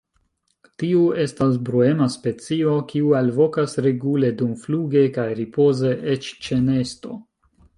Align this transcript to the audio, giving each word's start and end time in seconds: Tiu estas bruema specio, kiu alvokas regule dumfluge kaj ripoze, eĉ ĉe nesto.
Tiu 0.83 1.01
estas 1.23 1.59
bruema 1.67 2.07
specio, 2.13 2.73
kiu 2.93 3.13
alvokas 3.19 3.77
regule 3.89 4.33
dumfluge 4.43 5.05
kaj 5.19 5.27
ripoze, 5.41 5.93
eĉ 6.17 6.33
ĉe 6.47 6.59
nesto. 6.71 7.21